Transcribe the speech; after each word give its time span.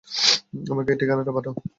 আমাকে 0.65 0.91
ঠিকানাটা 0.99 1.31
পাঠাও। 1.35 1.53